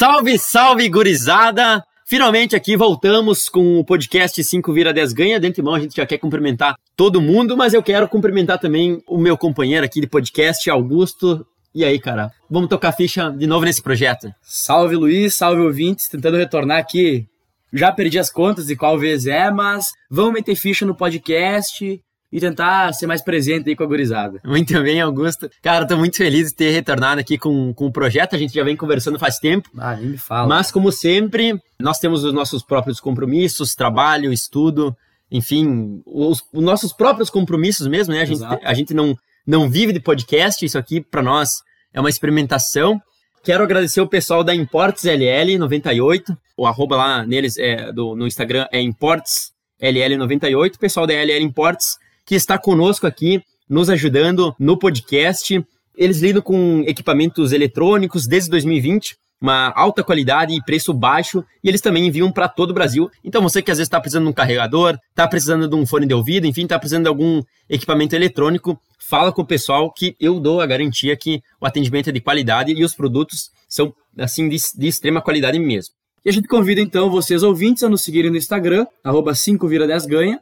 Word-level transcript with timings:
Salve, 0.00 0.38
salve, 0.38 0.88
gurizada! 0.88 1.84
Finalmente 2.06 2.56
aqui 2.56 2.74
voltamos 2.74 3.50
com 3.50 3.78
o 3.78 3.84
podcast 3.84 4.42
5 4.42 4.72
Vira 4.72 4.94
10 4.94 5.12
Ganha. 5.12 5.38
De 5.38 5.46
antemão, 5.46 5.74
a 5.74 5.78
gente 5.78 5.94
já 5.94 6.06
quer 6.06 6.16
cumprimentar 6.16 6.74
todo 6.96 7.20
mundo, 7.20 7.54
mas 7.54 7.74
eu 7.74 7.82
quero 7.82 8.08
cumprimentar 8.08 8.58
também 8.58 9.02
o 9.06 9.18
meu 9.18 9.36
companheiro 9.36 9.84
aqui 9.84 10.00
de 10.00 10.06
podcast, 10.06 10.70
Augusto. 10.70 11.46
E 11.74 11.84
aí, 11.84 12.00
cara, 12.00 12.32
vamos 12.48 12.70
tocar 12.70 12.92
ficha 12.92 13.28
de 13.30 13.46
novo 13.46 13.66
nesse 13.66 13.82
projeto? 13.82 14.32
Salve, 14.40 14.96
Luiz, 14.96 15.34
salve, 15.34 15.60
ouvintes, 15.60 16.08
tentando 16.08 16.38
retornar 16.38 16.78
aqui. 16.78 17.26
Já 17.70 17.92
perdi 17.92 18.18
as 18.18 18.32
contas 18.32 18.68
de 18.68 18.76
qual 18.76 18.98
vez 18.98 19.26
é, 19.26 19.50
mas 19.50 19.90
vamos 20.10 20.32
meter 20.32 20.56
ficha 20.56 20.86
no 20.86 20.94
podcast 20.94 22.00
e 22.32 22.38
tentar 22.38 22.92
ser 22.92 23.06
mais 23.06 23.22
presente 23.22 23.68
aí 23.68 23.74
com 23.74 23.82
a 23.82 23.86
gurizada. 23.86 24.40
Muito 24.44 24.80
bem, 24.82 25.00
Augusto. 25.00 25.50
Cara, 25.60 25.86
tô 25.86 25.96
muito 25.96 26.16
feliz 26.16 26.48
de 26.48 26.54
ter 26.54 26.70
retornado 26.70 27.20
aqui 27.20 27.36
com, 27.36 27.74
com 27.74 27.86
o 27.86 27.92
projeto. 27.92 28.36
A 28.36 28.38
gente 28.38 28.54
já 28.54 28.62
vem 28.62 28.76
conversando 28.76 29.18
faz 29.18 29.38
tempo. 29.38 29.68
Ah, 29.76 29.96
nem 29.96 30.10
me 30.10 30.18
fala. 30.18 30.46
Mas, 30.46 30.70
como 30.70 30.92
sempre, 30.92 31.60
nós 31.78 31.98
temos 31.98 32.22
os 32.22 32.32
nossos 32.32 32.62
próprios 32.62 33.00
compromissos, 33.00 33.74
trabalho, 33.74 34.32
estudo, 34.32 34.96
enfim, 35.30 36.02
os, 36.06 36.42
os 36.52 36.62
nossos 36.62 36.92
próprios 36.92 37.30
compromissos 37.30 37.88
mesmo, 37.88 38.14
né? 38.14 38.22
A 38.22 38.24
gente, 38.24 38.42
a 38.44 38.74
gente 38.74 38.94
não, 38.94 39.16
não 39.46 39.68
vive 39.68 39.92
de 39.92 40.00
podcast, 40.00 40.64
isso 40.64 40.78
aqui 40.78 41.00
para 41.00 41.22
nós 41.22 41.62
é 41.92 42.00
uma 42.00 42.10
experimentação. 42.10 43.00
Quero 43.42 43.64
agradecer 43.64 44.00
o 44.00 44.06
pessoal 44.06 44.44
da 44.44 44.54
Imports 44.54 45.04
LL 45.04 45.58
98, 45.58 46.36
o 46.56 46.66
arroba 46.66 46.96
lá 46.96 47.26
neles 47.26 47.56
é, 47.56 47.90
do, 47.90 48.14
no 48.14 48.26
Instagram 48.26 48.66
é 48.70 48.80
Imports 48.80 49.52
LL 49.80 50.16
98, 50.16 50.76
o 50.76 50.78
pessoal 50.78 51.06
da 51.06 51.14
LL 51.14 51.42
Imports 51.42 51.96
que 52.30 52.36
está 52.36 52.56
conosco 52.56 53.08
aqui, 53.08 53.42
nos 53.68 53.90
ajudando 53.90 54.54
no 54.56 54.78
podcast. 54.78 55.66
Eles 55.96 56.20
lidam 56.20 56.40
com 56.40 56.84
equipamentos 56.86 57.50
eletrônicos 57.50 58.24
desde 58.24 58.48
2020, 58.50 59.16
uma 59.40 59.72
alta 59.74 60.04
qualidade 60.04 60.54
e 60.54 60.62
preço 60.62 60.94
baixo, 60.94 61.44
e 61.60 61.68
eles 61.68 61.80
também 61.80 62.06
enviam 62.06 62.30
para 62.30 62.48
todo 62.48 62.70
o 62.70 62.72
Brasil. 62.72 63.10
Então 63.24 63.42
você 63.42 63.60
que 63.60 63.68
às 63.72 63.78
vezes 63.78 63.88
está 63.88 63.98
precisando 63.98 64.26
de 64.26 64.30
um 64.30 64.32
carregador, 64.32 64.96
está 65.08 65.26
precisando 65.26 65.68
de 65.68 65.74
um 65.74 65.84
fone 65.84 66.06
de 66.06 66.14
ouvido, 66.14 66.46
enfim, 66.46 66.62
está 66.62 66.78
precisando 66.78 67.02
de 67.02 67.08
algum 67.08 67.42
equipamento 67.68 68.14
eletrônico, 68.14 68.80
fala 68.96 69.32
com 69.32 69.42
o 69.42 69.44
pessoal 69.44 69.92
que 69.92 70.14
eu 70.20 70.38
dou 70.38 70.60
a 70.60 70.66
garantia 70.66 71.16
que 71.16 71.42
o 71.60 71.66
atendimento 71.66 72.10
é 72.10 72.12
de 72.12 72.20
qualidade 72.20 72.72
e 72.72 72.84
os 72.84 72.94
produtos 72.94 73.50
são 73.68 73.92
assim 74.16 74.48
de, 74.48 74.56
de 74.76 74.86
extrema 74.86 75.20
qualidade 75.20 75.58
mesmo. 75.58 75.94
E 76.24 76.28
a 76.28 76.32
gente 76.32 76.46
convida 76.46 76.80
então 76.80 77.10
vocês 77.10 77.42
ouvintes 77.42 77.82
a 77.82 77.88
nos 77.88 78.02
seguirem 78.02 78.30
no 78.30 78.36
Instagram, 78.36 78.86
arroba 79.02 79.32
5vira10 79.32 80.06
ganha, 80.06 80.40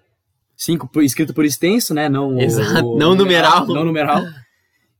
5 0.58 0.90
escrito 1.02 1.32
por 1.32 1.44
extenso, 1.44 1.94
né? 1.94 2.08
Não, 2.08 2.38
Exato, 2.38 2.84
o, 2.84 2.98
não 2.98 3.14
numeral. 3.14 3.64
Não 3.66 3.84
numeral. 3.84 4.24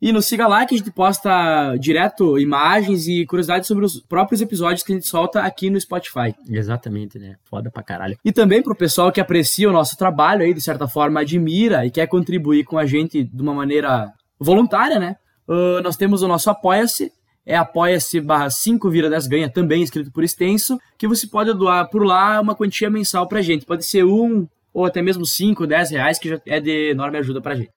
E 0.01 0.13
nos 0.13 0.27
siga 0.27 0.47
lá 0.47 0.65
que 0.65 0.77
a 0.77 0.79
gente 0.79 0.93
posta 0.93 1.75
direto 1.77 2.39
imagens 2.39 3.09
e 3.09 3.27
curiosidades 3.27 3.67
sobre 3.67 3.85
os 3.85 3.99
próprios 4.01 4.41
episódios 4.41 4.85
que 4.85 4.93
a 4.93 4.95
gente 4.95 5.09
solta 5.09 5.41
aqui 5.41 5.69
no 5.69 5.81
Spotify. 5.81 6.33
Exatamente, 6.49 7.19
né? 7.19 7.35
Foda 7.43 7.69
pra 7.69 7.83
caralho. 7.83 8.17
E 8.25 8.31
também 8.31 8.63
pro 8.63 8.77
pessoal 8.77 9.11
que 9.11 9.21
aprecia 9.21 9.69
o 9.69 9.73
nosso 9.73 9.97
trabalho 9.97 10.43
aí, 10.43 10.55
de 10.55 10.61
certa 10.61 10.87
forma 10.87 11.21
admira 11.21 11.85
e 11.85 11.91
quer 11.91 12.07
contribuir 12.07 12.63
com 12.63 12.79
a 12.79 12.87
gente 12.87 13.25
de 13.25 13.43
uma 13.43 13.53
maneira 13.53 14.13
voluntária, 14.39 15.01
né? 15.01 15.17
Uh, 15.49 15.83
nós 15.83 15.97
temos 15.97 16.23
o 16.23 16.29
nosse 16.29 16.49
Apoia-se, 16.49 17.11
é 17.45 17.57
apoia-se 17.57 18.21
barra 18.21 18.51
5 18.51 18.89
vira 18.89 19.11
10 19.11 19.27
ganha, 19.27 19.51
também 19.51 19.83
escrito 19.83 20.13
por 20.13 20.23
extenso, 20.23 20.79
que 20.97 21.09
você 21.09 21.27
pode 21.27 21.53
doar 21.55 21.89
por 21.91 22.05
lá 22.05 22.41
uma 22.41 22.55
quantia 22.55 22.89
mensal 22.89 23.27
pra 23.27 23.43
gente. 23.43 23.67
Pode 23.67 23.85
ser 23.85 24.05
um, 24.05 24.47
ou 24.79 24.85
até 24.85 25.03
mesmo 25.03 25.27
5, 25.27 25.67
10 25.67 25.91
reais, 25.91 26.21
que 26.21 26.29
já 26.29 26.41
é 26.47 26.61
de 26.61 26.91
enorme 26.91 27.19
ajuda 27.19 27.41
pra 27.43 27.57
gente. 27.57 27.73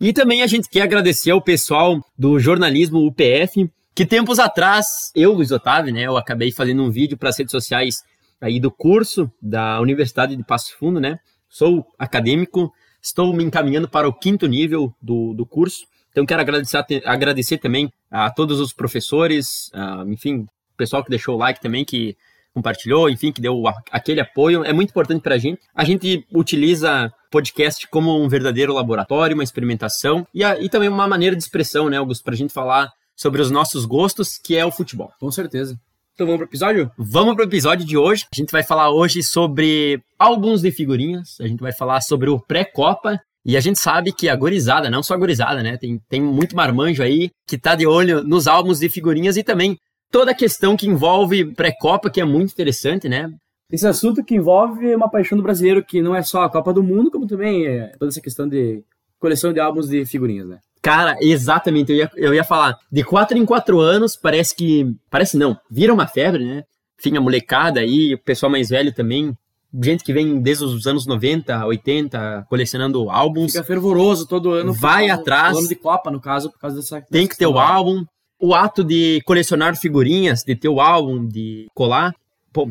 E 0.00 0.10
também 0.10 0.40
a 0.42 0.46
gente 0.46 0.70
quer 0.70 0.80
agradecer 0.80 1.30
ao 1.30 1.42
pessoal 1.42 2.02
do 2.18 2.38
jornalismo 2.38 3.06
UPF, 3.06 3.70
que 3.94 4.06
tempos 4.06 4.38
atrás, 4.38 5.12
eu, 5.14 5.34
Luiz 5.34 5.50
Otávio, 5.50 5.92
né, 5.92 6.04
eu 6.04 6.16
acabei 6.16 6.50
fazendo 6.50 6.82
um 6.82 6.90
vídeo 6.90 7.18
para 7.18 7.28
as 7.28 7.38
redes 7.38 7.50
sociais 7.50 7.96
aí 8.40 8.58
do 8.58 8.70
curso 8.70 9.30
da 9.40 9.78
Universidade 9.82 10.34
de 10.34 10.42
Passo 10.42 10.74
Fundo, 10.78 10.98
né? 10.98 11.18
Sou 11.46 11.86
acadêmico, 11.98 12.72
estou 13.02 13.34
me 13.34 13.44
encaminhando 13.44 13.86
para 13.86 14.08
o 14.08 14.12
quinto 14.12 14.46
nível 14.46 14.94
do, 15.00 15.34
do 15.34 15.44
curso. 15.44 15.86
Então 16.10 16.24
quero 16.24 16.40
agradecer, 16.40 16.78
agradecer 17.04 17.58
também 17.58 17.92
a 18.10 18.30
todos 18.30 18.60
os 18.60 18.72
professores, 18.72 19.70
a, 19.74 20.04
enfim, 20.06 20.46
o 20.72 20.76
pessoal 20.76 21.04
que 21.04 21.10
deixou 21.10 21.34
o 21.34 21.38
like 21.38 21.60
também, 21.60 21.84
que 21.84 22.16
compartilhou, 22.56 23.10
enfim, 23.10 23.30
que 23.30 23.40
deu 23.40 23.64
aquele 23.90 24.18
apoio, 24.18 24.64
é 24.64 24.72
muito 24.72 24.88
importante 24.88 25.20
para 25.20 25.34
a 25.34 25.38
gente. 25.38 25.60
A 25.74 25.84
gente 25.84 26.26
utiliza 26.32 27.12
podcast 27.30 27.86
como 27.88 28.18
um 28.18 28.30
verdadeiro 28.30 28.72
laboratório, 28.72 29.34
uma 29.34 29.44
experimentação 29.44 30.26
e, 30.32 30.42
a, 30.42 30.58
e 30.58 30.70
também 30.70 30.88
uma 30.88 31.06
maneira 31.06 31.36
de 31.36 31.42
expressão, 31.42 31.90
né, 31.90 31.98
Augusto, 31.98 32.24
para 32.24 32.32
a 32.32 32.36
gente 32.36 32.54
falar 32.54 32.90
sobre 33.14 33.42
os 33.42 33.50
nossos 33.50 33.84
gostos, 33.84 34.38
que 34.38 34.56
é 34.56 34.64
o 34.64 34.72
futebol. 34.72 35.12
Com 35.20 35.30
certeza. 35.30 35.78
Então 36.14 36.26
vamos 36.26 36.38
pro 36.38 36.48
episódio? 36.48 36.90
Vamos 36.96 37.34
pro 37.34 37.44
episódio 37.44 37.84
de 37.84 37.98
hoje. 37.98 38.24
A 38.32 38.36
gente 38.36 38.50
vai 38.50 38.62
falar 38.62 38.90
hoje 38.90 39.22
sobre 39.22 40.00
álbuns 40.18 40.62
de 40.62 40.72
figurinhas, 40.72 41.36
a 41.38 41.46
gente 41.46 41.60
vai 41.60 41.72
falar 41.72 42.00
sobre 42.00 42.30
o 42.30 42.40
pré-copa 42.40 43.20
e 43.44 43.54
a 43.54 43.60
gente 43.60 43.78
sabe 43.78 44.12
que 44.12 44.30
a 44.30 44.34
gorizada, 44.34 44.88
não 44.88 45.02
só 45.02 45.12
a 45.12 45.18
gorizada, 45.18 45.62
né? 45.62 45.76
Tem, 45.76 46.00
tem 46.08 46.22
muito 46.22 46.56
marmanjo 46.56 47.02
aí 47.02 47.30
que 47.46 47.58
tá 47.58 47.74
de 47.74 47.86
olho 47.86 48.24
nos 48.24 48.46
álbuns 48.46 48.78
de 48.78 48.88
figurinhas 48.88 49.36
e 49.36 49.44
também 49.44 49.76
toda 50.16 50.30
a 50.30 50.34
questão 50.34 50.78
que 50.78 50.88
envolve 50.88 51.52
pré-copa, 51.52 52.08
que 52.08 52.22
é 52.22 52.24
muito 52.24 52.50
interessante, 52.50 53.06
né? 53.06 53.30
Esse 53.70 53.86
assunto 53.86 54.24
que 54.24 54.34
envolve 54.34 54.94
uma 54.94 55.10
paixão 55.10 55.36
do 55.36 55.44
brasileiro, 55.44 55.84
que 55.84 56.00
não 56.00 56.16
é 56.16 56.22
só 56.22 56.42
a 56.42 56.48
Copa 56.48 56.72
do 56.72 56.82
Mundo, 56.82 57.10
como 57.10 57.26
também 57.26 57.66
é 57.66 57.88
toda 57.98 58.08
essa 58.08 58.20
questão 58.22 58.48
de 58.48 58.82
coleção 59.20 59.52
de 59.52 59.60
álbuns 59.60 59.90
de 59.90 60.06
figurinhas, 60.06 60.48
né? 60.48 60.58
Cara, 60.80 61.18
exatamente, 61.20 61.92
eu 61.92 61.98
ia, 61.98 62.10
eu 62.16 62.32
ia 62.32 62.44
falar, 62.44 62.78
de 62.90 63.04
quatro 63.04 63.36
em 63.36 63.44
quatro 63.44 63.78
anos, 63.78 64.16
parece 64.16 64.56
que, 64.56 64.90
parece 65.10 65.36
não, 65.36 65.54
vira 65.70 65.92
uma 65.92 66.06
febre, 66.06 66.46
né? 66.46 66.64
Enfim, 66.98 67.14
a 67.18 67.20
molecada 67.20 67.80
aí, 67.80 68.14
o 68.14 68.18
pessoal 68.18 68.50
mais 68.50 68.70
velho 68.70 68.94
também, 68.94 69.36
gente 69.82 70.02
que 70.02 70.14
vem 70.14 70.40
desde 70.40 70.64
os 70.64 70.86
anos 70.86 71.06
90, 71.06 71.66
80, 71.66 72.46
colecionando 72.48 73.10
álbuns. 73.10 73.52
Fica 73.52 73.64
fervoroso 73.64 74.26
todo 74.26 74.52
ano. 74.52 74.72
Vai 74.72 75.10
atrás. 75.10 75.58
Ano 75.58 75.68
de 75.68 75.74
Copa, 75.74 76.10
no 76.10 76.22
caso, 76.22 76.50
por 76.50 76.58
causa 76.58 76.76
dessa. 76.76 77.02
Tem 77.02 77.26
que 77.26 77.36
ter 77.36 77.46
o 77.46 77.58
álbum 77.58 78.02
o 78.38 78.54
ato 78.54 78.84
de 78.84 79.20
colecionar 79.24 79.76
figurinhas, 79.76 80.42
de 80.42 80.54
ter 80.54 80.68
o 80.68 80.80
álbum, 80.80 81.26
de 81.26 81.66
colar, 81.74 82.14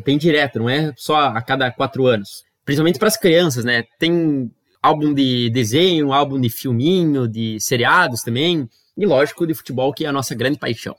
tem 0.04 0.18
direto, 0.18 0.58
não 0.58 0.68
é 0.68 0.92
só 0.96 1.16
a 1.16 1.40
cada 1.40 1.70
quatro 1.70 2.06
anos. 2.06 2.44
Principalmente 2.64 2.98
para 2.98 3.08
as 3.08 3.16
crianças, 3.16 3.64
né? 3.64 3.84
Tem 3.98 4.50
álbum 4.82 5.14
de 5.14 5.50
desenho, 5.50 6.12
álbum 6.12 6.40
de 6.40 6.48
filminho, 6.48 7.28
de 7.28 7.58
seriados 7.60 8.22
também, 8.22 8.68
e 8.96 9.06
lógico, 9.06 9.46
de 9.46 9.54
futebol, 9.54 9.92
que 9.92 10.04
é 10.04 10.08
a 10.08 10.12
nossa 10.12 10.34
grande 10.34 10.58
paixão. 10.58 10.96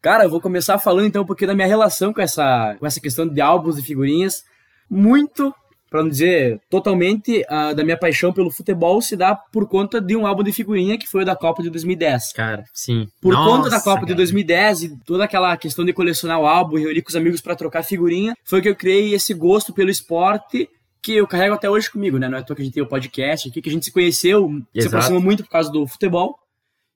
Cara, 0.00 0.24
eu 0.24 0.30
vou 0.30 0.40
começar 0.40 0.78
falando 0.78 1.06
então 1.06 1.22
um 1.22 1.26
pouquinho 1.26 1.48
da 1.48 1.54
minha 1.54 1.66
relação 1.66 2.12
com 2.12 2.20
essa, 2.20 2.76
com 2.78 2.86
essa 2.86 3.00
questão 3.00 3.26
de 3.26 3.40
álbuns 3.40 3.78
e 3.78 3.82
figurinhas. 3.82 4.44
Muito 4.88 5.52
para 5.90 6.02
não 6.02 6.08
dizer 6.08 6.60
totalmente, 6.68 7.44
uh, 7.50 7.74
da 7.74 7.82
minha 7.82 7.96
paixão 7.96 8.32
pelo 8.32 8.50
futebol 8.50 9.00
se 9.00 9.16
dá 9.16 9.34
por 9.34 9.66
conta 9.66 10.00
de 10.00 10.14
um 10.14 10.26
álbum 10.26 10.42
de 10.42 10.52
figurinha 10.52 10.98
que 10.98 11.06
foi 11.06 11.22
o 11.22 11.26
da 11.26 11.34
Copa 11.34 11.62
de 11.62 11.70
2010. 11.70 12.32
Cara, 12.32 12.64
sim. 12.72 13.08
Por 13.20 13.32
Nossa, 13.32 13.50
conta 13.50 13.70
da 13.70 13.80
Copa 13.80 14.00
cara. 14.00 14.06
de 14.06 14.14
2010 14.14 14.82
e 14.82 14.96
toda 15.04 15.24
aquela 15.24 15.56
questão 15.56 15.84
de 15.84 15.92
colecionar 15.92 16.40
o 16.40 16.46
álbum 16.46 16.78
e 16.78 16.82
reunir 16.82 17.02
com 17.02 17.08
os 17.08 17.16
amigos 17.16 17.40
para 17.40 17.56
trocar 17.56 17.82
figurinha, 17.82 18.34
foi 18.44 18.60
que 18.60 18.68
eu 18.68 18.76
criei 18.76 19.14
esse 19.14 19.32
gosto 19.32 19.72
pelo 19.72 19.90
esporte 19.90 20.68
que 21.00 21.14
eu 21.14 21.26
carrego 21.26 21.54
até 21.54 21.70
hoje 21.70 21.90
comigo, 21.90 22.18
né? 22.18 22.28
Não 22.28 22.36
é 22.36 22.40
à 22.40 22.44
toa 22.44 22.56
que 22.56 22.62
a 22.62 22.64
gente 22.64 22.74
tem 22.74 22.82
o 22.82 22.86
podcast 22.86 23.48
aqui, 23.48 23.62
que 23.62 23.68
a 23.68 23.72
gente 23.72 23.84
se 23.84 23.92
conheceu, 23.92 24.46
Exato. 24.46 24.66
se 24.80 24.86
aproximou 24.88 25.20
muito 25.20 25.44
por 25.44 25.50
causa 25.50 25.70
do 25.70 25.86
futebol. 25.86 26.38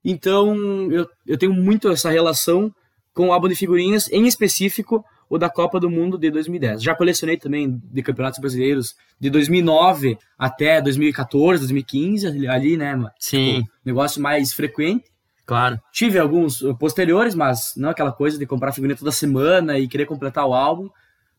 Então, 0.04 0.54
eu, 0.91 1.08
eu 1.26 1.38
tenho 1.38 1.54
muito 1.54 1.88
essa 1.88 2.10
relação 2.10 2.72
com 3.14 3.28
o 3.28 3.32
álbum 3.32 3.48
de 3.48 3.54
figurinhas, 3.54 4.10
em 4.10 4.26
específico 4.26 5.04
o 5.32 5.38
da 5.38 5.48
Copa 5.48 5.81
do 5.81 5.88
Mundo 5.88 6.19
de 6.19 6.31
2010. 6.31 6.82
Já 6.82 6.94
colecionei 6.94 7.38
também 7.38 7.81
de 7.82 8.03
campeonatos 8.03 8.38
brasileiros 8.38 8.94
de 9.19 9.31
2009 9.31 10.19
até 10.38 10.78
2014, 10.78 11.60
2015, 11.60 12.47
ali, 12.47 12.76
né, 12.76 12.94
mano? 12.94 13.10
Sim. 13.19 13.62
Tipo, 13.62 13.72
negócio 13.82 14.20
mais 14.20 14.52
frequente. 14.52 15.11
Claro. 15.46 15.81
Tive 15.90 16.19
alguns 16.19 16.61
posteriores, 16.79 17.34
mas 17.34 17.73
não 17.79 17.88
aquela 17.88 18.12
coisa 18.12 18.38
de 18.38 18.44
comprar 18.44 18.73
figurinha 18.73 18.94
toda 18.94 19.11
semana 19.11 19.79
e 19.79 19.88
querer 19.88 20.05
completar 20.05 20.46
o 20.46 20.52
álbum. 20.52 20.90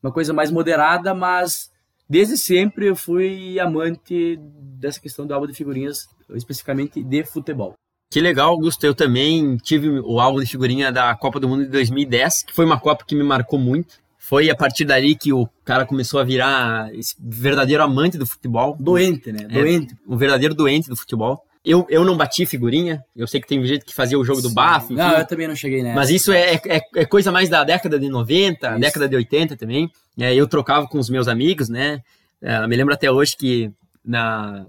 Uma 0.02 0.12
coisa 0.12 0.34
mais 0.34 0.50
moderada, 0.50 1.14
mas 1.14 1.70
desde 2.10 2.36
sempre 2.36 2.88
eu 2.88 2.96
fui 2.96 3.60
amante 3.60 4.40
dessa 4.40 5.00
questão 5.00 5.28
do 5.28 5.36
álbum 5.36 5.46
de 5.46 5.54
figurinhas, 5.54 6.08
especificamente 6.34 7.04
de 7.04 7.24
futebol. 7.24 7.76
Que 8.14 8.22
legal, 8.22 8.52
Augusto. 8.52 8.86
Eu 8.86 8.94
também 8.94 9.58
tive 9.58 9.90
o 9.90 10.20
álbum 10.20 10.40
de 10.40 10.46
figurinha 10.46 10.92
da 10.92 11.16
Copa 11.16 11.40
do 11.40 11.50
Mundo 11.50 11.64
de 11.64 11.72
2010, 11.72 12.44
que 12.44 12.54
foi 12.54 12.64
uma 12.64 12.80
Copa 12.80 13.04
que 13.08 13.16
me 13.16 13.24
marcou 13.24 13.58
muito. 13.58 13.96
Foi 14.20 14.52
a 14.52 14.56
partir 14.56 14.86
dali 14.86 15.16
que 15.16 15.34
o 15.34 15.50
cara 15.66 15.84
começou 15.84 16.20
a 16.20 16.24
virar 16.24 16.94
esse 16.94 17.16
verdadeiro 17.20 17.82
amante 17.82 18.16
do 18.16 18.28
futebol. 18.28 18.78
Doente, 18.80 19.32
né? 19.32 19.48
É, 19.50 19.60
doente. 19.60 19.96
É, 19.96 19.98
um 20.14 20.16
verdadeiro 20.16 20.54
doente 20.54 20.90
do 20.90 20.96
futebol. 20.96 21.44
Eu, 21.66 21.88
eu 21.90 22.06
não 22.06 22.16
bati 22.16 22.46
figurinha, 22.46 23.04
eu 23.16 23.26
sei 23.26 23.42
que 23.42 23.48
tem 23.48 23.66
gente 23.66 23.84
que 23.84 23.96
fazia 23.96 24.20
o 24.20 24.24
jogo 24.24 24.42
Sim. 24.42 24.50
do 24.50 24.54
bafo. 24.54 24.94
Não, 24.94 25.18
eu 25.18 25.26
também 25.26 25.48
não 25.48 25.56
cheguei 25.56 25.82
nessa. 25.82 25.96
Mas 25.96 26.12
isso 26.12 26.32
é, 26.32 26.62
é, 26.68 26.82
é 26.96 27.06
coisa 27.06 27.32
mais 27.32 27.50
da 27.50 27.64
década 27.64 28.00
de 28.00 28.10
90, 28.10 28.70
isso. 28.70 28.80
década 28.80 29.10
de 29.10 29.16
80 29.16 29.58
também. 29.58 29.90
É, 30.20 30.36
eu 30.36 30.48
trocava 30.48 30.86
com 30.86 31.00
os 31.00 31.10
meus 31.10 31.28
amigos, 31.28 31.68
né? 31.68 32.04
É, 32.40 32.68
me 32.68 32.76
lembro 32.76 32.94
até 32.94 33.10
hoje 33.10 33.36
que 33.36 33.72
na, 34.06 34.68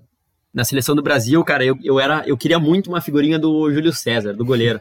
na 0.54 0.64
seleção 0.64 0.94
do 0.94 1.02
Brasil, 1.02 1.42
cara, 1.44 1.64
eu, 1.64 1.76
eu, 1.82 1.98
era, 1.98 2.22
eu 2.26 2.36
queria 2.36 2.58
muito 2.58 2.88
uma 2.88 3.00
figurinha 3.00 3.38
do 3.38 3.70
Júlio 3.72 3.92
César, 3.92 4.32
do 4.32 4.44
goleiro. 4.44 4.80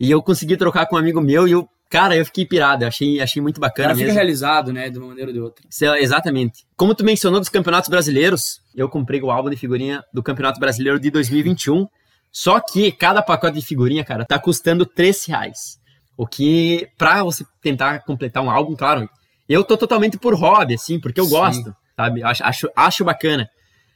E 0.00 0.10
eu 0.10 0.22
consegui 0.22 0.56
trocar 0.56 0.86
com 0.86 0.96
um 0.96 0.98
amigo 0.98 1.20
meu 1.20 1.46
e 1.46 1.52
eu, 1.52 1.68
Cara, 1.94 2.16
eu 2.16 2.24
fiquei 2.24 2.44
pirado, 2.44 2.84
achei, 2.84 3.20
achei 3.20 3.40
muito 3.40 3.60
bacana 3.60 3.90
Cara, 3.90 3.94
fica 3.94 4.06
mesmo. 4.06 4.18
realizado, 4.18 4.72
né, 4.72 4.90
de 4.90 4.98
uma 4.98 5.06
maneira 5.08 5.30
ou 5.30 5.32
de 5.32 5.40
outra. 5.40 5.64
Exatamente. 6.00 6.66
Como 6.76 6.92
tu 6.92 7.04
mencionou 7.04 7.38
dos 7.38 7.48
campeonatos 7.48 7.88
brasileiros, 7.88 8.60
eu 8.74 8.88
comprei 8.88 9.22
o 9.22 9.30
álbum 9.30 9.48
de 9.48 9.56
figurinha 9.56 10.02
do 10.12 10.20
Campeonato 10.20 10.58
Brasileiro 10.58 10.98
de 10.98 11.08
2021. 11.08 11.86
Só 12.32 12.58
que 12.58 12.90
cada 12.90 13.22
pacote 13.22 13.60
de 13.60 13.64
figurinha, 13.64 14.04
cara, 14.04 14.24
tá 14.24 14.40
custando 14.40 14.84
3 14.84 15.24
reais. 15.26 15.78
O 16.16 16.26
que, 16.26 16.88
pra 16.98 17.22
você 17.22 17.44
tentar 17.62 18.00
completar 18.00 18.42
um 18.42 18.50
álbum, 18.50 18.74
claro, 18.74 19.08
eu 19.48 19.62
tô 19.62 19.76
totalmente 19.76 20.18
por 20.18 20.34
hobby, 20.34 20.74
assim, 20.74 20.98
porque 20.98 21.20
eu 21.20 21.26
Sim. 21.26 21.30
gosto, 21.30 21.76
sabe? 21.94 22.24
Acho, 22.24 22.44
acho, 22.44 22.70
acho 22.74 23.04
bacana. 23.04 23.48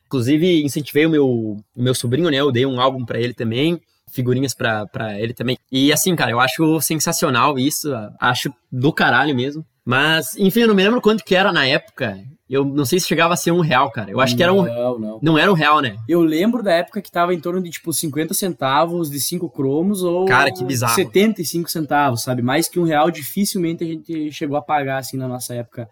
Inclusive, 0.09 0.65
incentivei 0.65 1.05
o 1.05 1.11
meu, 1.11 1.27
o 1.29 1.63
meu 1.77 1.95
sobrinho, 1.95 2.31
né? 2.31 2.39
Eu 2.39 2.51
dei 2.51 2.65
um 2.65 2.81
álbum 2.81 3.05
pra 3.05 3.21
ele 3.21 3.35
também, 3.35 3.79
figurinhas 4.11 4.55
pra, 4.55 4.87
pra 4.87 5.21
ele 5.21 5.35
também. 5.35 5.59
E 5.71 5.93
assim, 5.93 6.17
cara, 6.17 6.31
eu 6.31 6.41
acho 6.41 6.81
sensacional 6.81 7.59
isso, 7.59 7.93
acho 8.19 8.51
do 8.73 8.91
caralho 8.91 9.37
mesmo. 9.37 9.65
Mas, 9.85 10.37
enfim, 10.37 10.61
eu 10.61 10.69
não 10.69 10.75
me 10.75 10.83
lembro 10.83 11.01
quanto 11.01 11.25
que 11.25 11.35
era 11.35 11.53
na 11.53 11.67
época. 11.67 12.19
Eu 12.49 12.65
não 12.65 12.87
sei 12.87 12.99
se 12.99 13.07
chegava 13.07 13.35
a 13.35 13.37
ser 13.37 13.53
um 13.53 13.61
real, 13.61 13.91
cara. 13.91 14.11
Eu 14.11 14.21
acho 14.21 14.35
que 14.35 14.43
era 14.43 14.53
um. 14.53 14.63
Não, 14.63 14.99
não. 14.99 15.19
Não 15.23 15.39
era 15.39 15.51
um 15.51 15.55
real, 15.55 15.81
né? 15.81 15.97
Eu 16.09 16.23
lembro 16.23 16.63
da 16.63 16.73
época 16.73 17.03
que 17.03 17.13
tava 17.13 17.35
em 17.35 17.41
torno 17.41 17.63
de, 17.63 17.69
tipo, 17.71 17.93
50 17.93 18.33
centavos 18.33 19.11
de 19.11 19.21
5 19.21 19.51
cromos 19.51 20.03
ou... 20.03 20.25
Cara, 20.25 20.51
que 20.51 20.65
bizarro. 20.65 20.95
75 20.95 21.71
centavos, 21.71 22.23
sabe? 22.23 22.41
Mais 22.41 22.67
que 22.67 22.81
um 22.81 22.85
real, 22.85 23.11
dificilmente 23.11 23.85
a 23.85 23.87
gente 23.87 24.33
chegou 24.33 24.57
a 24.57 24.63
pagar, 24.63 24.99
assim, 24.99 25.19
na 25.19 25.29
nossa 25.29 25.55
época 25.55 25.89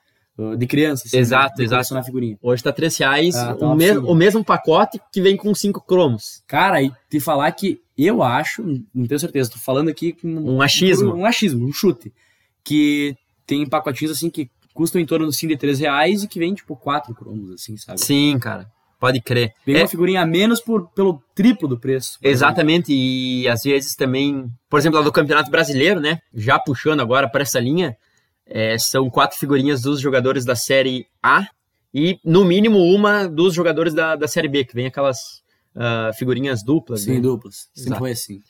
de 0.58 0.66
criança. 0.66 1.04
Assim, 1.06 1.16
Exato, 1.18 1.56
de 1.56 1.62
exato. 1.62 1.76
colecionar 1.76 2.04
figurinha. 2.04 2.38
Hoje 2.42 2.62
tá 2.62 2.72
3 2.72 2.96
reais, 2.98 3.34
Ah, 3.34 3.54
tá 3.54 3.64
o, 3.66 3.68
um 3.68 3.72
absurdo. 3.72 4.08
o 4.10 4.14
mesmo 4.14 4.44
pacote 4.44 5.00
que 5.12 5.20
vem 5.22 5.36
com 5.36 5.54
5 5.54 5.80
cromos. 5.86 6.42
Cara, 6.46 6.82
e 6.82 6.90
te 7.10 7.18
falar 7.20 7.50
que 7.52 7.80
eu 7.96 8.22
acho, 8.22 8.62
não 8.94 9.06
tenho 9.06 9.18
certeza, 9.18 9.50
tô 9.50 9.58
falando 9.58 9.88
aqui 9.88 10.12
com 10.12 10.28
Um 10.28 10.60
achismo. 10.60 11.14
Um 11.14 11.24
achismo, 11.24 11.66
um 11.66 11.72
chute. 11.72 12.12
Que 12.64 13.14
tem 13.46 13.66
pacotinhos 13.66 14.12
assim 14.12 14.28
que 14.28 14.50
custam 14.74 15.00
em 15.00 15.06
torno 15.06 15.26
assim, 15.28 15.46
de 15.48 15.56
3 15.56 15.78
reais 15.80 16.22
e 16.22 16.28
que 16.28 16.38
vem 16.38 16.52
tipo 16.54 16.76
4 16.76 17.14
cromos, 17.14 17.50
assim, 17.52 17.76
sabe? 17.76 18.00
Sim, 18.00 18.38
cara. 18.38 18.66
Pode 18.98 19.20
crer. 19.20 19.52
Vem 19.64 19.76
É, 19.76 19.82
uma 19.82 19.88
figurinha 19.88 20.22
a 20.22 20.26
menos 20.26 20.58
por, 20.60 20.88
pelo 20.90 21.22
triplo 21.34 21.68
do 21.68 21.78
preço. 21.78 22.18
Exatamente, 22.22 22.92
e 22.92 23.46
às 23.46 23.62
vezes 23.62 23.94
também, 23.94 24.50
por 24.70 24.78
exemplo, 24.78 24.98
lá 24.98 25.04
do 25.04 25.12
Campeonato 25.12 25.50
Brasileiro, 25.50 26.00
né? 26.00 26.18
Já 26.34 26.58
puxando 26.58 27.00
agora 27.00 27.28
para 27.28 27.42
essa 27.42 27.60
linha, 27.60 27.94
é, 28.46 28.78
são 28.78 29.10
quatro 29.10 29.38
figurinhas 29.38 29.82
dos 29.82 30.00
jogadores 30.00 30.44
da 30.44 30.54
Série 30.54 31.06
A 31.22 31.46
e, 31.92 32.18
no 32.24 32.44
mínimo, 32.44 32.78
uma 32.78 33.26
dos 33.26 33.54
jogadores 33.54 33.94
da, 33.94 34.16
da 34.16 34.28
Série 34.28 34.48
B, 34.48 34.64
que 34.64 34.74
vem 34.74 34.86
aquelas 34.86 35.18
ah, 35.76 36.10
figurinhas 36.14 36.62
duplas. 36.62 37.02
Sim, 37.02 37.14
né? 37.14 37.20
duplas. 37.20 37.68
Sempre 37.74 37.88
Exato. 37.88 37.98
foi 37.98 38.10
assim. 38.12 38.40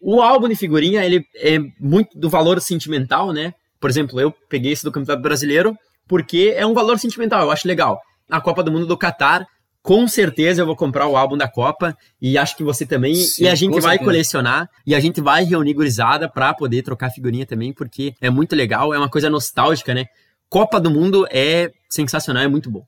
O 0.00 0.22
álbum 0.22 0.48
de 0.48 0.54
figurinha, 0.54 1.04
ele 1.04 1.24
é 1.34 1.58
muito 1.80 2.16
do 2.16 2.30
valor 2.30 2.60
sentimental, 2.60 3.32
né? 3.32 3.52
Por 3.80 3.90
exemplo, 3.90 4.20
eu 4.20 4.32
peguei 4.48 4.72
esse 4.72 4.84
do 4.84 4.92
Campeonato 4.92 5.22
Brasileiro 5.22 5.76
porque 6.06 6.54
é 6.56 6.64
um 6.64 6.72
valor 6.72 6.98
sentimental, 6.98 7.42
eu 7.42 7.50
acho 7.50 7.66
legal. 7.66 8.00
A 8.30 8.40
Copa 8.40 8.62
do 8.62 8.70
Mundo 8.70 8.86
do 8.86 8.96
Catar, 8.96 9.46
com 9.88 10.06
certeza 10.06 10.60
eu 10.60 10.66
vou 10.66 10.76
comprar 10.76 11.06
o 11.06 11.16
álbum 11.16 11.34
da 11.34 11.48
Copa 11.48 11.96
e 12.20 12.36
acho 12.36 12.54
que 12.58 12.62
você 12.62 12.84
também. 12.84 13.14
Sim, 13.14 13.44
e 13.44 13.48
a 13.48 13.54
gente 13.54 13.72
vai 13.80 13.92
certeza. 13.92 14.04
colecionar 14.04 14.70
e 14.86 14.94
a 14.94 15.00
gente 15.00 15.18
vai 15.18 15.44
reunir 15.44 15.72
gurizada 15.72 16.28
pra 16.28 16.52
poder 16.52 16.82
trocar 16.82 17.08
figurinha 17.08 17.46
também, 17.46 17.72
porque 17.72 18.12
é 18.20 18.28
muito 18.28 18.54
legal, 18.54 18.92
é 18.92 18.98
uma 18.98 19.08
coisa 19.08 19.30
nostálgica, 19.30 19.94
né? 19.94 20.04
Copa 20.46 20.78
do 20.78 20.90
Mundo 20.90 21.26
é 21.30 21.70
sensacional, 21.88 22.42
é 22.42 22.48
muito 22.48 22.70
bom. 22.70 22.84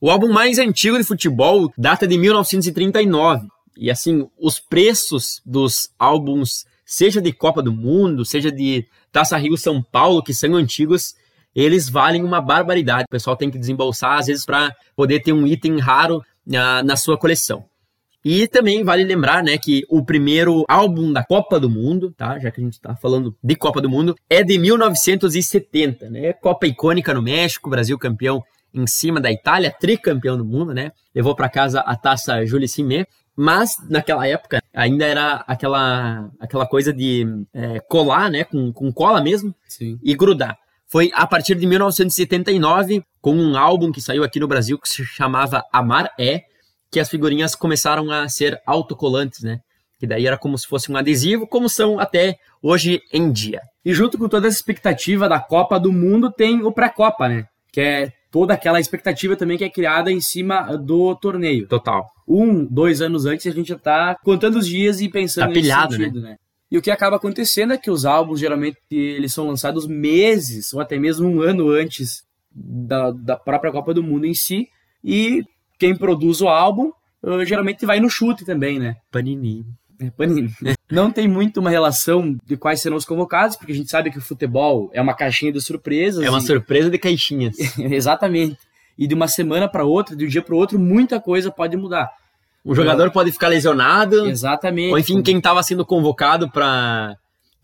O 0.00 0.10
álbum 0.10 0.32
mais 0.32 0.58
antigo 0.58 0.98
de 0.98 1.04
futebol 1.04 1.72
data 1.78 2.04
de 2.04 2.18
1939. 2.18 3.46
E 3.76 3.88
assim, 3.88 4.26
os 4.36 4.58
preços 4.58 5.40
dos 5.46 5.90
álbuns, 6.00 6.64
seja 6.84 7.20
de 7.20 7.32
Copa 7.32 7.62
do 7.62 7.72
Mundo, 7.72 8.24
seja 8.24 8.50
de 8.50 8.84
Taça 9.12 9.36
Rio 9.36 9.56
São 9.56 9.80
Paulo, 9.80 10.20
que 10.20 10.34
são 10.34 10.56
antigos, 10.56 11.14
eles 11.54 11.88
valem 11.88 12.22
uma 12.22 12.40
barbaridade. 12.40 13.04
O 13.04 13.10
pessoal 13.10 13.36
tem 13.36 13.50
que 13.50 13.58
desembolsar, 13.58 14.18
às 14.18 14.26
vezes, 14.26 14.44
para 14.44 14.74
poder 14.96 15.20
ter 15.20 15.32
um 15.32 15.46
item 15.46 15.78
raro 15.78 16.22
na, 16.46 16.82
na 16.82 16.96
sua 16.96 17.18
coleção. 17.18 17.64
E 18.24 18.46
também 18.46 18.84
vale 18.84 19.02
lembrar, 19.02 19.42
né, 19.42 19.56
que 19.56 19.82
o 19.88 20.04
primeiro 20.04 20.64
álbum 20.68 21.10
da 21.10 21.24
Copa 21.24 21.58
do 21.58 21.70
Mundo, 21.70 22.12
tá? 22.14 22.38
Já 22.38 22.50
que 22.50 22.60
a 22.60 22.64
gente 22.64 22.78
tá 22.78 22.94
falando 22.94 23.34
de 23.42 23.56
Copa 23.56 23.80
do 23.80 23.88
Mundo, 23.88 24.14
é 24.28 24.42
de 24.42 24.58
1970, 24.58 26.10
né? 26.10 26.34
Copa 26.34 26.66
icônica 26.66 27.14
no 27.14 27.22
México, 27.22 27.70
Brasil 27.70 27.98
campeão 27.98 28.44
em 28.74 28.86
cima 28.86 29.20
da 29.20 29.32
Itália, 29.32 29.74
tricampeão 29.78 30.36
do 30.36 30.44
mundo, 30.44 30.74
né? 30.74 30.92
Levou 31.14 31.34
para 31.34 31.48
casa 31.48 31.80
a 31.80 31.96
taça 31.96 32.44
Jules 32.44 32.76
Rimet, 32.76 33.08
mas 33.34 33.76
naquela 33.88 34.26
época 34.26 34.62
ainda 34.74 35.06
era 35.06 35.44
aquela, 35.46 36.30
aquela 36.38 36.66
coisa 36.66 36.92
de 36.92 37.26
é, 37.54 37.80
colar, 37.80 38.30
né? 38.30 38.44
Com, 38.44 38.70
com 38.70 38.92
cola 38.92 39.22
mesmo 39.22 39.54
Sim. 39.66 39.98
e 40.02 40.14
grudar. 40.14 40.58
Foi 40.90 41.10
a 41.14 41.24
partir 41.24 41.54
de 41.54 41.66
1979, 41.66 43.02
com 43.20 43.34
um 43.34 43.56
álbum 43.56 43.92
que 43.92 44.00
saiu 44.00 44.24
aqui 44.24 44.40
no 44.40 44.48
Brasil 44.48 44.76
que 44.76 44.88
se 44.88 45.04
chamava 45.04 45.62
Amar 45.72 46.10
É, 46.18 46.40
que 46.90 46.98
as 46.98 47.08
figurinhas 47.08 47.54
começaram 47.54 48.10
a 48.10 48.28
ser 48.28 48.60
autocolantes, 48.66 49.42
né? 49.42 49.60
Que 50.00 50.06
daí 50.06 50.26
era 50.26 50.36
como 50.36 50.58
se 50.58 50.66
fosse 50.66 50.90
um 50.90 50.96
adesivo, 50.96 51.46
como 51.46 51.68
são 51.68 52.00
até 52.00 52.36
hoje 52.60 53.00
em 53.12 53.30
dia. 53.30 53.60
E 53.84 53.94
junto 53.94 54.18
com 54.18 54.28
toda 54.28 54.48
essa 54.48 54.56
expectativa 54.56 55.28
da 55.28 55.38
Copa 55.38 55.78
do 55.78 55.92
Mundo, 55.92 56.32
tem 56.32 56.62
o 56.64 56.72
pré-Copa, 56.72 57.28
né? 57.28 57.44
Que 57.72 57.80
é 57.80 58.12
toda 58.32 58.54
aquela 58.54 58.80
expectativa 58.80 59.36
também 59.36 59.56
que 59.56 59.64
é 59.64 59.70
criada 59.70 60.10
em 60.10 60.20
cima 60.20 60.76
do 60.76 61.14
torneio. 61.14 61.68
Total. 61.68 62.04
Um, 62.26 62.64
dois 62.64 63.00
anos 63.00 63.26
antes, 63.26 63.46
a 63.46 63.54
gente 63.54 63.68
já 63.68 63.78
tá 63.78 64.16
contando 64.24 64.56
os 64.58 64.66
dias 64.66 65.00
e 65.00 65.08
pensando 65.08 65.48
Tá 65.48 65.52
pilhado, 65.52 65.96
nesse 65.96 66.04
sentido, 66.04 66.20
né? 66.20 66.36
E 66.70 66.78
o 66.78 66.82
que 66.82 66.90
acaba 66.90 67.16
acontecendo 67.16 67.72
é 67.72 67.78
que 67.78 67.90
os 67.90 68.04
álbuns, 68.04 68.38
geralmente, 68.38 68.78
eles 68.90 69.32
são 69.32 69.46
lançados 69.46 69.86
meses 69.86 70.72
ou 70.72 70.80
até 70.80 70.98
mesmo 70.98 71.28
um 71.28 71.42
ano 71.42 71.68
antes 71.68 72.22
da, 72.54 73.10
da 73.10 73.36
própria 73.36 73.72
Copa 73.72 73.92
do 73.92 74.02
Mundo 74.02 74.24
em 74.24 74.34
si. 74.34 74.68
E 75.02 75.42
quem 75.78 75.96
produz 75.96 76.40
o 76.40 76.48
álbum, 76.48 76.92
eh, 77.24 77.44
geralmente 77.44 77.84
vai 77.84 77.98
no 77.98 78.08
chute 78.08 78.44
também, 78.44 78.78
né? 78.78 78.96
Panini. 79.10 79.64
É, 79.98 80.10
Panini. 80.10 80.50
Não 80.90 81.10
tem 81.10 81.26
muito 81.26 81.58
uma 81.58 81.70
relação 81.70 82.36
de 82.44 82.56
quais 82.56 82.80
serão 82.80 82.96
os 82.96 83.04
convocados, 83.04 83.56
porque 83.56 83.72
a 83.72 83.74
gente 83.74 83.90
sabe 83.90 84.10
que 84.10 84.18
o 84.18 84.22
futebol 84.22 84.90
é 84.92 85.00
uma 85.00 85.14
caixinha 85.14 85.52
de 85.52 85.60
surpresas. 85.60 86.24
É 86.24 86.30
uma 86.30 86.38
e- 86.38 86.42
surpresa 86.42 86.88
de 86.88 86.98
caixinhas. 86.98 87.56
Exatamente. 87.78 88.58
E 88.96 89.06
de 89.06 89.14
uma 89.14 89.26
semana 89.28 89.68
para 89.68 89.84
outra, 89.84 90.14
de 90.14 90.24
um 90.24 90.28
dia 90.28 90.42
para 90.42 90.54
outro, 90.54 90.78
muita 90.78 91.20
coisa 91.20 91.50
pode 91.50 91.76
mudar. 91.76 92.10
O 92.64 92.74
jogador 92.74 93.10
pode 93.10 93.32
ficar 93.32 93.48
lesionado, 93.48 94.26
Exatamente. 94.26 94.92
ou 94.92 94.98
enfim, 94.98 95.22
quem 95.22 95.38
estava 95.38 95.62
sendo 95.62 95.84
convocado 95.84 96.50
para 96.50 97.16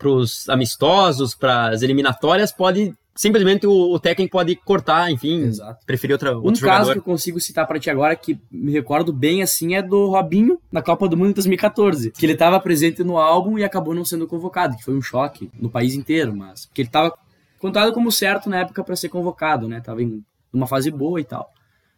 os 0.03 0.47
amistosos, 0.49 1.35
para 1.35 1.69
as 1.69 1.81
eliminatórias, 1.81 2.51
pode 2.51 2.93
simplesmente 3.17 3.65
o, 3.65 3.71
o 3.71 3.99
técnico 3.99 4.33
pode 4.33 4.55
cortar, 4.55 5.11
enfim, 5.11 5.41
Exato. 5.41 5.83
preferir 5.85 6.13
outra, 6.13 6.37
Um 6.37 6.43
outro 6.43 6.61
caso 6.61 6.81
jogador. 6.85 6.93
que 6.93 6.99
eu 6.99 7.03
consigo 7.03 7.39
citar 7.39 7.65
para 7.67 7.79
ti 7.79 7.89
agora, 7.89 8.15
que 8.15 8.39
me 8.51 8.71
recordo 8.71 9.11
bem 9.11 9.41
assim, 9.41 9.75
é 9.75 9.81
do 9.81 10.07
Robinho 10.09 10.59
na 10.71 10.81
Copa 10.83 11.09
do 11.09 11.17
Mundo 11.17 11.31
em 11.31 11.33
2014. 11.33 12.11
Que 12.11 12.25
ele 12.25 12.33
estava 12.33 12.59
presente 12.59 13.03
no 13.03 13.17
álbum 13.17 13.57
e 13.57 13.63
acabou 13.63 13.95
não 13.95 14.05
sendo 14.05 14.27
convocado, 14.27 14.77
que 14.77 14.83
foi 14.83 14.95
um 14.95 15.01
choque 15.01 15.49
no 15.59 15.69
país 15.69 15.95
inteiro, 15.95 16.35
mas. 16.35 16.67
Porque 16.67 16.81
ele 16.81 16.89
estava 16.89 17.11
contado 17.59 17.91
como 17.91 18.11
certo 18.11 18.49
na 18.49 18.59
época 18.59 18.83
para 18.83 18.95
ser 18.95 19.09
convocado, 19.09 19.67
né? 19.67 19.81
Tava 19.81 20.03
em 20.03 20.23
uma 20.53 20.67
fase 20.67 20.91
boa 20.91 21.19
e 21.19 21.23
tal. 21.23 21.51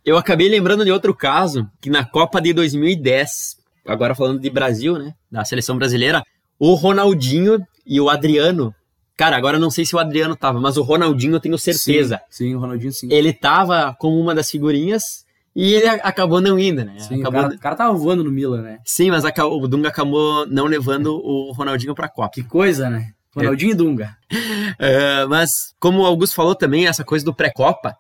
Eu 0.06 0.18
acabei 0.18 0.48
lembrando 0.48 0.86
de 0.86 0.92
outro 0.92 1.14
caso, 1.14 1.70
que 1.82 1.90
na 1.90 2.06
Copa 2.06 2.42
de 2.42 2.54
2010, 2.54 3.58
agora 3.86 4.16
falando 4.16 4.40
de 4.40 4.50
Brasil, 4.50 4.98
né, 4.98 5.14
da 5.32 5.44
seleção 5.44 5.78
brasileira, 5.78 6.24
o 6.58 6.74
Ronaldinho 6.74 7.60
e 7.86 8.00
o 8.00 8.10
Adriano, 8.10 8.74
cara, 9.18 9.38
agora 9.38 9.58
eu 9.58 9.62
não 9.62 9.70
sei 9.70 9.86
se 9.86 9.96
o 9.96 10.00
Adriano 10.00 10.36
tava, 10.36 10.60
mas 10.60 10.78
o 10.78 10.84
Ronaldinho 10.84 11.36
eu 11.36 11.40
tenho 11.40 11.58
certeza. 11.58 12.22
Sim, 12.30 12.46
sim, 12.50 12.56
o 12.56 12.60
Ronaldinho 12.60 12.92
sim. 12.92 13.12
Ele 13.12 13.34
tava 13.34 13.96
como 14.00 14.20
uma 14.20 14.34
das 14.34 14.50
figurinhas 14.50 15.26
e 15.56 15.74
ele 15.74 15.88
acabou 15.88 16.40
não 16.40 16.58
indo, 16.58 16.86
né? 16.86 16.98
Sim, 17.00 17.18
o, 17.18 17.22
acabou... 17.22 17.42
cara, 17.42 17.56
o 17.56 17.60
cara 17.60 17.76
tava 17.76 17.94
voando 17.94 18.24
no 18.24 18.32
Milan, 18.32 18.62
né? 18.62 18.80
Sim, 18.86 19.12
mas 19.12 19.24
o 19.24 19.68
Dunga 19.68 19.90
acabou 19.90 20.46
não 20.48 20.66
levando 20.66 21.16
o 21.16 21.52
Ronaldinho 21.52 21.96
pra 21.96 22.08
Copa. 22.08 22.32
Que 22.34 22.44
coisa, 22.44 22.90
né? 22.90 23.12
Ronaldinho 23.36 23.72
e 23.72 23.76
Dunga. 23.76 24.16
É, 24.82 25.26
mas, 25.26 25.74
como 25.78 26.04
o 26.04 26.06
Augusto 26.06 26.36
falou 26.36 26.56
também, 26.56 26.88
essa 26.88 27.04
coisa 27.04 27.26
do 27.26 27.34
pré-copa, 27.34 27.98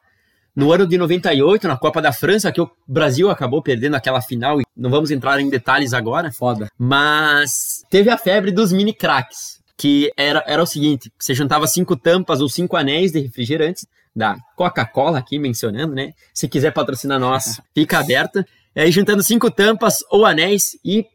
no 0.55 0.71
ano 0.71 0.85
de 0.85 0.97
98, 0.97 1.67
na 1.67 1.77
Copa 1.77 2.01
da 2.01 2.11
França, 2.11 2.51
que 2.51 2.61
o 2.61 2.69
Brasil 2.87 3.29
acabou 3.29 3.61
perdendo 3.61 3.95
aquela 3.95 4.21
final, 4.21 4.59
e 4.59 4.65
não 4.75 4.89
vamos 4.89 5.11
entrar 5.11 5.39
em 5.39 5.49
detalhes 5.49 5.93
agora, 5.93 6.31
Foda. 6.31 6.69
mas 6.77 7.83
teve 7.89 8.09
a 8.09 8.17
febre 8.17 8.51
dos 8.51 8.71
mini 8.71 8.93
cracks, 8.93 9.59
que 9.77 10.11
era, 10.17 10.43
era 10.45 10.61
o 10.61 10.65
seguinte, 10.65 11.11
você 11.17 11.33
juntava 11.33 11.65
cinco 11.67 11.95
tampas 11.95 12.41
ou 12.41 12.49
cinco 12.49 12.75
anéis 12.75 13.11
de 13.11 13.19
refrigerantes, 13.19 13.85
da 14.15 14.35
Coca-Cola 14.55 15.19
aqui 15.19 15.39
mencionando, 15.39 15.93
né? 15.93 16.13
Se 16.33 16.47
quiser 16.47 16.71
patrocinar 16.73 17.19
nós, 17.19 17.61
fica 17.73 17.99
aberto. 17.99 18.43
E 18.75 18.81
aí 18.81 18.91
juntando 18.91 19.23
cinco 19.23 19.49
tampas 19.49 19.99
ou 20.09 20.25
anéis 20.25 20.77
e 20.83 21.05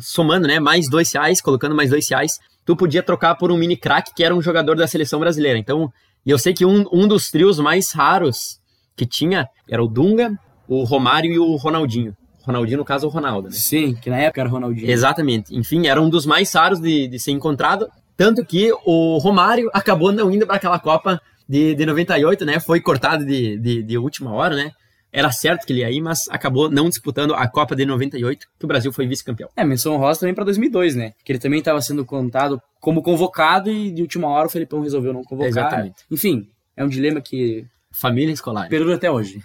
somando, 0.00 0.46
né, 0.46 0.60
mais 0.60 0.88
dois 0.88 1.12
reais, 1.12 1.40
colocando 1.40 1.74
mais 1.74 1.90
dois 1.90 2.08
reais, 2.08 2.38
tu 2.64 2.76
podia 2.76 3.02
trocar 3.02 3.34
por 3.34 3.50
um 3.50 3.56
mini 3.56 3.76
crack 3.76 4.14
que 4.14 4.22
era 4.22 4.34
um 4.34 4.42
jogador 4.42 4.76
da 4.76 4.86
seleção 4.86 5.18
brasileira. 5.18 5.58
Então, 5.58 5.92
e 6.24 6.30
eu 6.30 6.38
sei 6.38 6.54
que 6.54 6.64
um, 6.64 6.84
um 6.92 7.08
dos 7.08 7.30
trios 7.30 7.58
mais 7.58 7.92
raros 7.92 8.60
que 8.96 9.06
tinha 9.06 9.48
era 9.68 9.82
o 9.82 9.88
Dunga, 9.88 10.38
o 10.68 10.84
Romário 10.84 11.32
e 11.32 11.38
o 11.38 11.56
Ronaldinho. 11.56 12.16
Ronaldinho, 12.42 12.78
no 12.78 12.84
caso, 12.84 13.06
o 13.06 13.10
Ronaldo, 13.10 13.48
né? 13.48 13.54
Sim, 13.54 13.94
que 13.94 14.10
na 14.10 14.18
época 14.18 14.40
era 14.40 14.50
Ronaldinho. 14.50 14.90
Exatamente. 14.90 15.56
Enfim, 15.56 15.86
era 15.86 16.00
um 16.00 16.10
dos 16.10 16.26
mais 16.26 16.52
raros 16.52 16.80
de, 16.80 17.06
de 17.06 17.18
ser 17.18 17.30
encontrado. 17.30 17.88
Tanto 18.16 18.44
que 18.44 18.72
o 18.84 19.18
Romário 19.18 19.70
acabou 19.74 20.12
não 20.12 20.30
indo 20.30 20.46
para 20.46 20.56
aquela 20.56 20.78
Copa 20.78 21.20
de, 21.48 21.74
de 21.74 21.86
98, 21.86 22.44
né? 22.44 22.58
Foi 22.58 22.80
cortado 22.80 23.24
de, 23.24 23.56
de, 23.58 23.82
de 23.82 23.98
última 23.98 24.32
hora, 24.32 24.56
né? 24.56 24.72
era 25.12 25.30
certo 25.30 25.66
que 25.66 25.72
ele 25.72 25.80
ia 25.80 25.90
ir, 25.90 26.00
mas 26.00 26.20
acabou 26.30 26.70
não 26.70 26.88
disputando 26.88 27.34
a 27.34 27.46
Copa 27.46 27.76
de 27.76 27.84
98, 27.84 28.46
que 28.58 28.64
o 28.64 28.68
Brasil 28.68 28.90
foi 28.92 29.06
vice-campeão. 29.06 29.50
É, 29.54 29.62
menção 29.62 29.98
rosa 29.98 30.20
também 30.20 30.34
para 30.34 30.44
2002, 30.44 30.96
né? 30.96 31.12
Que 31.22 31.32
ele 31.32 31.38
também 31.38 31.58
estava 31.58 31.80
sendo 31.82 32.04
contado 32.04 32.60
como 32.80 33.02
convocado 33.02 33.70
e 33.70 33.92
de 33.92 34.00
última 34.00 34.28
hora 34.28 34.46
o 34.46 34.50
Felipão 34.50 34.80
resolveu 34.80 35.12
não 35.12 35.22
convocar. 35.22 35.50
Exatamente. 35.50 35.96
Enfim, 36.10 36.48
é 36.74 36.82
um 36.82 36.88
dilema 36.88 37.20
que 37.20 37.66
família 37.92 38.32
escolar 38.32 38.68
perdura 38.68 38.96
até 38.96 39.10
hoje. 39.10 39.42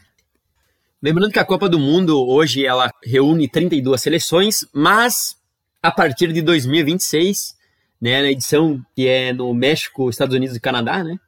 Lembrando 1.02 1.32
que 1.32 1.40
a 1.40 1.46
Copa 1.46 1.70
do 1.70 1.78
Mundo 1.78 2.28
hoje 2.28 2.66
ela 2.66 2.92
reúne 3.04 3.48
32 3.48 4.02
seleções, 4.02 4.66
mas 4.74 5.36
a 5.82 5.92
partir 5.92 6.34
de 6.34 6.42
2026, 6.42 7.56
né, 8.02 8.22
na 8.22 8.32
edição 8.32 8.84
que 8.96 9.08
é 9.08 9.32
no 9.32 9.54
México, 9.54 10.10
Estados 10.10 10.36
Unidos 10.36 10.56
e 10.56 10.60
Canadá, 10.60 11.04
né? 11.04 11.20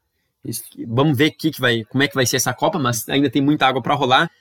Vamos 0.87 1.17
ver 1.17 1.31
que 1.31 1.51
que 1.51 1.61
vai, 1.61 1.83
como 1.83 2.03
é 2.03 2.07
que 2.07 2.15
vai 2.15 2.25
ser 2.25 2.37
essa 2.37 2.53
Copa, 2.53 2.79
mas 2.79 3.07
ainda 3.09 3.29
tem 3.29 3.41
muita 3.41 3.67
água 3.67 3.81
para 3.81 3.93
rolar. 3.93 4.31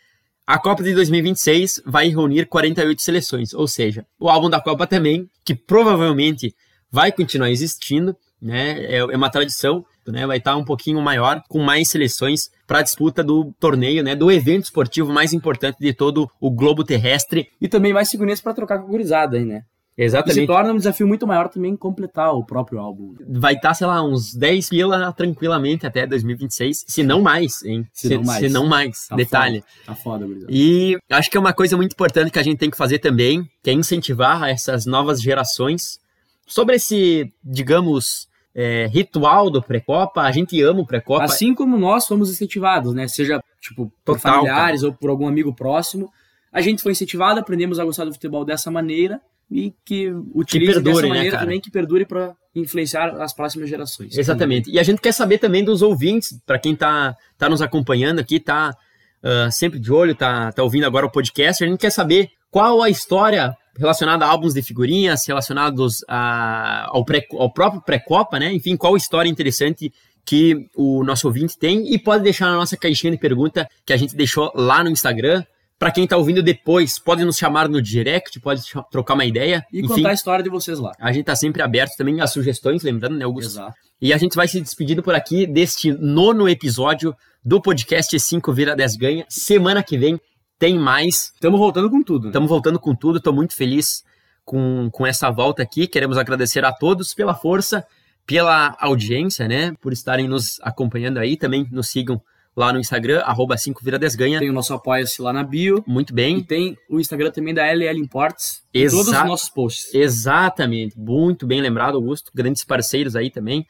A 0.46 0.58
Copa 0.58 0.82
de 0.82 0.94
2026 0.94 1.82
vai 1.84 2.08
reunir 2.08 2.46
48 2.46 3.02
seleções, 3.02 3.52
ou 3.52 3.68
seja, 3.68 4.06
o 4.18 4.30
álbum 4.30 4.48
da 4.48 4.60
Copa 4.60 4.86
também, 4.86 5.28
que 5.44 5.54
provavelmente 5.54 6.54
vai 6.90 7.12
continuar 7.12 7.50
existindo, 7.50 8.16
né? 8.40 8.84
É, 8.84 8.98
é 8.98 9.16
uma 9.16 9.30
tradição, 9.30 9.84
né? 10.06 10.26
Vai 10.26 10.38
estar 10.38 10.56
um 10.56 10.64
pouquinho 10.64 11.00
maior, 11.00 11.42
com 11.48 11.60
mais 11.60 11.88
seleções 11.88 12.50
para 12.66 12.80
a 12.80 12.82
disputa 12.82 13.22
do 13.22 13.52
torneio, 13.58 14.02
né? 14.02 14.14
Do 14.14 14.30
evento 14.30 14.64
esportivo 14.64 15.12
mais 15.12 15.32
importante 15.32 15.76
de 15.80 15.92
todo 15.92 16.30
o 16.40 16.50
globo 16.50 16.84
terrestre. 16.84 17.48
E 17.60 17.68
também 17.68 17.92
mais 17.92 18.08
segurança 18.08 18.42
para 18.42 18.54
trocar 18.54 18.78
com 18.78 18.86
a 18.86 18.88
gurizada 18.88 19.36
aí, 19.36 19.44
né? 19.44 19.62
Exatamente. 20.00 20.38
E 20.38 20.40
se 20.42 20.46
torna 20.46 20.72
um 20.72 20.76
desafio 20.76 21.08
muito 21.08 21.26
maior 21.26 21.48
também 21.48 21.76
completar 21.76 22.32
o 22.32 22.44
próprio 22.44 22.78
álbum. 22.78 23.16
Vai 23.28 23.54
estar, 23.54 23.74
sei 23.74 23.84
lá, 23.84 24.00
uns 24.00 24.32
10 24.32 24.68
pila 24.68 25.12
tranquilamente 25.12 25.88
até 25.88 26.06
2026, 26.06 26.84
se 26.86 27.02
não 27.02 27.20
mais, 27.20 27.64
hein? 27.64 27.84
Se, 27.92 28.06
se 28.06 28.14
não 28.14 28.22
mais. 28.22 28.38
Se 28.38 28.48
não 28.48 28.66
mais, 28.66 29.06
tá 29.08 29.16
detalhe. 29.16 29.60
Foda. 29.60 29.84
Tá 29.86 29.94
foda, 29.96 30.24
gurizada. 30.24 30.52
E 30.52 30.96
acho 31.10 31.28
que 31.28 31.36
é 31.36 31.40
uma 31.40 31.52
coisa 31.52 31.76
muito 31.76 31.94
importante 31.94 32.30
que 32.30 32.38
a 32.38 32.42
gente 32.44 32.58
tem 32.58 32.70
que 32.70 32.76
fazer 32.76 33.00
também, 33.00 33.42
que 33.60 33.70
é 33.70 33.72
incentivar 33.72 34.48
essas 34.48 34.86
novas 34.86 35.20
gerações 35.20 35.98
sobre 36.46 36.76
esse, 36.76 37.32
digamos, 37.42 38.27
é, 38.60 38.88
ritual 38.88 39.50
do 39.50 39.62
pré-copa, 39.62 40.22
a 40.22 40.32
gente 40.32 40.60
ama 40.60 40.80
o 40.80 40.86
pré-copa. 40.86 41.22
Assim 41.22 41.54
como 41.54 41.78
nós 41.78 42.08
fomos 42.08 42.28
incentivados, 42.28 42.92
né? 42.92 43.06
Seja, 43.06 43.40
tipo, 43.60 43.92
por 44.04 44.16
Total, 44.16 44.34
familiares 44.34 44.80
cara. 44.80 44.90
ou 44.90 44.98
por 44.98 45.10
algum 45.10 45.28
amigo 45.28 45.54
próximo. 45.54 46.12
A 46.52 46.60
gente 46.60 46.82
foi 46.82 46.90
incentivado, 46.90 47.38
aprendemos 47.38 47.78
a 47.78 47.84
gostar 47.84 48.04
do 48.04 48.12
futebol 48.12 48.44
dessa 48.44 48.68
maneira 48.68 49.20
e 49.48 49.72
que 49.84 50.08
utilize 50.34 50.72
que 50.72 50.82
perdure, 50.82 50.82
dessa 50.82 51.02
né, 51.02 51.08
maneira 51.08 51.36
né, 51.36 51.40
também 51.40 51.60
que 51.60 51.70
perdure 51.70 52.04
para 52.04 52.34
influenciar 52.52 53.10
as 53.22 53.32
próximas 53.32 53.68
gerações. 53.68 54.18
Exatamente. 54.18 54.68
E 54.68 54.80
a 54.80 54.82
gente 54.82 55.00
quer 55.00 55.12
saber 55.12 55.38
também 55.38 55.62
dos 55.62 55.80
ouvintes, 55.80 56.36
para 56.44 56.58
quem 56.58 56.72
está 56.72 57.16
tá 57.38 57.48
nos 57.48 57.62
acompanhando 57.62 58.18
aqui, 58.18 58.40
tá 58.40 58.74
uh, 59.22 59.52
sempre 59.52 59.78
de 59.78 59.92
olho, 59.92 60.16
tá, 60.16 60.50
tá 60.50 60.64
ouvindo 60.64 60.84
agora 60.84 61.06
o 61.06 61.10
podcast, 61.10 61.62
a 61.62 61.66
gente 61.68 61.78
quer 61.78 61.90
saber 61.90 62.28
qual 62.50 62.82
a 62.82 62.90
história 62.90 63.56
relacionada 63.78 64.24
a 64.24 64.28
álbuns 64.28 64.52
de 64.52 64.62
figurinhas, 64.62 65.26
relacionados 65.26 66.04
a, 66.08 66.88
ao, 66.88 67.04
pré, 67.04 67.26
ao 67.32 67.50
próprio 67.50 67.80
pré-copa, 67.80 68.38
né? 68.38 68.52
Enfim, 68.52 68.76
qual 68.76 68.96
história 68.96 69.28
interessante 69.28 69.92
que 70.24 70.68
o 70.76 71.02
nosso 71.04 71.26
ouvinte 71.26 71.56
tem 71.56 71.90
e 71.90 71.98
pode 71.98 72.22
deixar 72.22 72.46
na 72.46 72.56
nossa 72.56 72.76
caixinha 72.76 73.12
de 73.12 73.18
pergunta 73.18 73.66
que 73.86 73.92
a 73.92 73.96
gente 73.96 74.14
deixou 74.14 74.52
lá 74.54 74.84
no 74.84 74.90
Instagram, 74.90 75.42
para 75.78 75.92
quem 75.92 76.04
está 76.04 76.16
ouvindo 76.16 76.42
depois, 76.42 76.98
pode 76.98 77.24
nos 77.24 77.38
chamar 77.38 77.68
no 77.68 77.80
direct, 77.80 78.38
pode 78.40 78.62
trocar 78.90 79.14
uma 79.14 79.24
ideia. 79.24 79.64
E 79.72 79.78
Enfim, 79.78 79.88
contar 79.88 80.10
a 80.10 80.12
história 80.12 80.42
de 80.42 80.50
vocês 80.50 80.78
lá. 80.78 80.92
A 80.98 81.12
gente 81.12 81.22
está 81.22 81.36
sempre 81.36 81.62
aberto 81.62 81.96
também 81.96 82.20
às 82.20 82.32
sugestões, 82.32 82.82
lembrando, 82.82 83.16
né, 83.16 83.24
Augusto? 83.24 83.52
Exato. 83.52 83.74
E 84.00 84.12
a 84.12 84.18
gente 84.18 84.34
vai 84.34 84.46
se 84.48 84.60
despedindo 84.60 85.02
por 85.02 85.14
aqui 85.14 85.46
deste 85.46 85.92
nono 85.92 86.48
episódio 86.48 87.14
do 87.44 87.60
podcast 87.62 88.18
5 88.18 88.52
Vira 88.52 88.76
10 88.76 88.96
Ganha. 88.96 89.26
Semana 89.28 89.82
que 89.82 89.96
vem 89.96 90.20
tem 90.58 90.78
mais. 90.78 91.32
Estamos 91.34 91.58
voltando 91.58 91.88
com 91.88 92.02
tudo. 92.02 92.28
Estamos 92.28 92.48
né? 92.48 92.54
voltando 92.54 92.78
com 92.78 92.94
tudo. 92.94 93.18
Estou 93.18 93.32
muito 93.32 93.54
feliz 93.54 94.04
com, 94.44 94.88
com 94.90 95.06
essa 95.06 95.30
volta 95.30 95.62
aqui. 95.62 95.86
Queremos 95.86 96.18
agradecer 96.18 96.64
a 96.64 96.72
todos 96.72 97.14
pela 97.14 97.34
força, 97.34 97.86
pela 98.26 98.76
audiência, 98.80 99.46
né? 99.46 99.72
Por 99.80 99.92
estarem 99.92 100.26
nos 100.26 100.58
acompanhando 100.62 101.18
aí. 101.18 101.36
Também 101.36 101.66
nos 101.70 101.88
sigam 101.88 102.20
lá 102.56 102.72
no 102.72 102.80
Instagram, 102.80 103.20
arroba 103.20 103.56
5 103.56 103.80
Vira 103.84 103.98
Desganha. 103.98 104.40
Tem 104.40 104.50
o 104.50 104.52
nosso 104.52 104.74
apoia-se 104.74 105.22
lá 105.22 105.32
na 105.32 105.44
bio. 105.44 105.84
Muito 105.86 106.12
bem. 106.12 106.38
E 106.38 106.44
tem 106.44 106.76
o 106.90 106.98
Instagram 106.98 107.30
também 107.30 107.54
da 107.54 107.64
LL 107.64 107.98
Imports. 107.98 108.62
Exa 108.74 108.96
todos 108.96 109.12
os 109.12 109.24
nossos 109.24 109.48
posts. 109.48 109.94
Exatamente. 109.94 110.98
Muito 110.98 111.46
bem 111.46 111.60
lembrado, 111.60 111.94
Augusto. 111.94 112.32
Grandes 112.34 112.64
parceiros 112.64 113.14
aí 113.14 113.30
também. 113.30 113.64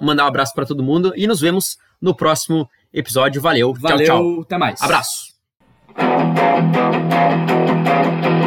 Mandar 0.00 0.24
um 0.24 0.28
abraço 0.28 0.54
para 0.54 0.64
todo 0.64 0.82
mundo 0.82 1.12
e 1.16 1.26
nos 1.26 1.40
vemos 1.40 1.78
no 2.00 2.14
próximo 2.14 2.68
episódio. 2.92 3.42
Valeu. 3.42 3.74
Valeu. 3.74 4.06
Tchau, 4.06 4.22
tchau. 4.22 4.40
Até 4.42 4.56
mais. 4.56 4.80
Abraço. 4.80 5.27
Thank 5.98 6.38
you. 8.26 8.37